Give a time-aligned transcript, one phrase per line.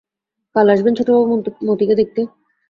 [0.55, 1.25] কাল আসবেন ছোটবাবু
[1.67, 2.21] মতিকে দেখতে?